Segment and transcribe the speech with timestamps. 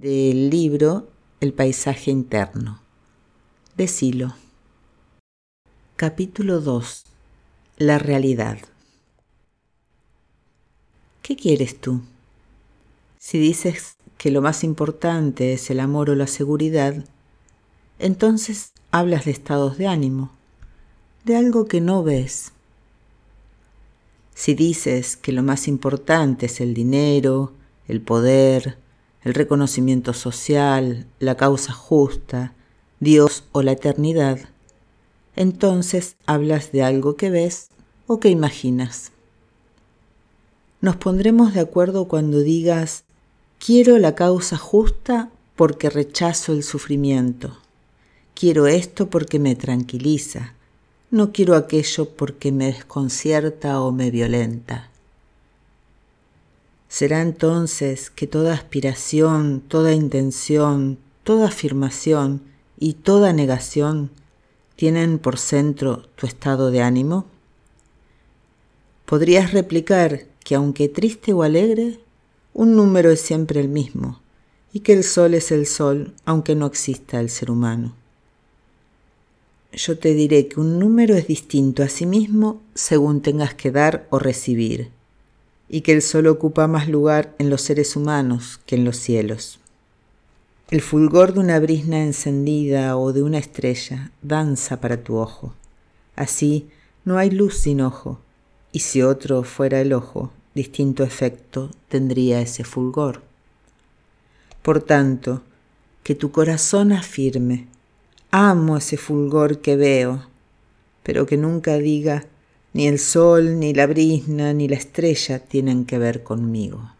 [0.00, 1.08] del libro
[1.40, 2.80] El paisaje interno.
[3.76, 4.36] Decilo.
[5.96, 7.04] Capítulo 2.
[7.78, 8.58] La realidad.
[11.20, 12.02] ¿Qué quieres tú?
[13.18, 17.04] Si dices que lo más importante es el amor o la seguridad,
[17.98, 20.30] entonces hablas de estados de ánimo,
[21.24, 22.52] de algo que no ves.
[24.32, 27.52] Si dices que lo más importante es el dinero,
[27.88, 28.78] el poder,
[29.24, 32.52] el reconocimiento social, la causa justa,
[33.00, 34.38] Dios o la eternidad,
[35.36, 37.68] entonces hablas de algo que ves
[38.06, 39.12] o que imaginas.
[40.80, 43.04] Nos pondremos de acuerdo cuando digas,
[43.58, 47.56] quiero la causa justa porque rechazo el sufrimiento.
[48.34, 50.54] Quiero esto porque me tranquiliza.
[51.10, 54.87] No quiero aquello porque me desconcierta o me violenta.
[56.88, 62.40] Será entonces que toda aspiración, toda intención, toda afirmación
[62.78, 64.10] y toda negación
[64.74, 67.26] tienen por centro tu estado de ánimo?
[69.04, 72.00] Podrías replicar que aunque triste o alegre,
[72.54, 74.20] un número es siempre el mismo
[74.72, 77.94] y que el sol es el sol aunque no exista el ser humano.
[79.72, 84.06] Yo te diré que un número es distinto a sí mismo según tengas que dar
[84.08, 84.90] o recibir
[85.68, 89.60] y que el sol ocupa más lugar en los seres humanos que en los cielos.
[90.70, 95.54] El fulgor de una brisna encendida o de una estrella danza para tu ojo.
[96.16, 96.68] Así
[97.04, 98.20] no hay luz sin ojo,
[98.72, 103.22] y si otro fuera el ojo, distinto efecto tendría ese fulgor.
[104.62, 105.42] Por tanto,
[106.02, 107.66] que tu corazón afirme,
[108.30, 110.26] amo ese fulgor que veo,
[111.02, 112.26] pero que nunca diga,
[112.78, 116.92] ni el sol, ni la brisna, ni la estrella tienen que ver conmigo.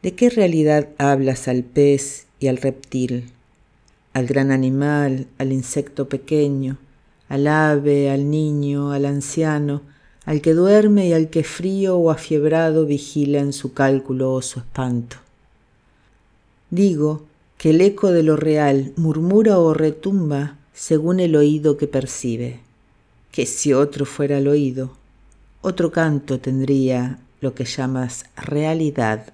[0.00, 3.32] ¿De qué realidad hablas al pez y al reptil,
[4.12, 6.78] al gran animal, al insecto pequeño,
[7.28, 9.82] al ave, al niño, al anciano,
[10.24, 14.60] al que duerme y al que frío o afiebrado vigila en su cálculo o su
[14.60, 15.16] espanto?
[16.70, 17.24] Digo
[17.58, 22.63] que el eco de lo real murmura o retumba según el oído que percibe
[23.34, 24.96] que si otro fuera el oído,
[25.60, 29.32] otro canto tendría lo que llamas realidad.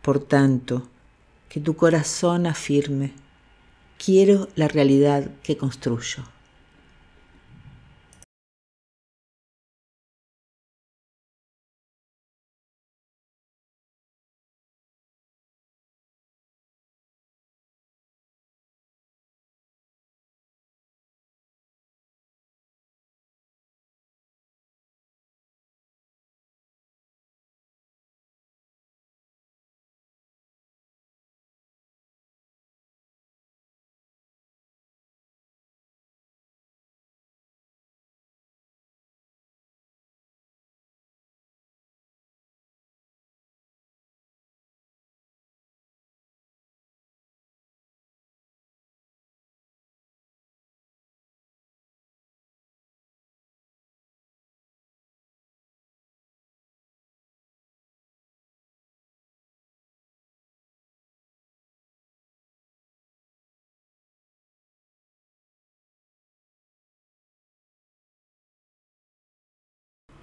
[0.00, 0.88] Por tanto,
[1.50, 3.12] que tu corazón afirme,
[4.02, 6.24] quiero la realidad que construyo.